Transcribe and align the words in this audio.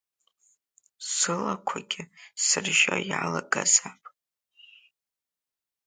Сылақәагьы 1.11 2.01
сыржьо 2.45 2.95
иалагазаап. 3.09 4.03